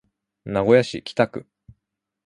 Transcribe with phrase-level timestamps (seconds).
[0.45, 1.45] 名古屋市北区